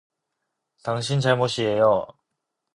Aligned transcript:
당신 0.81 1.19
잘못이에요. 1.21 2.07